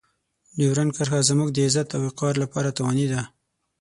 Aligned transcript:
ډیورنډ 0.57 0.91
کرښه 0.97 1.19
زموږ 1.29 1.49
د 1.53 1.57
عزت 1.65 1.87
او 1.95 2.01
وقار 2.07 2.33
لپاره 2.43 2.75
تاواني 2.77 3.07
ده. 3.13 3.21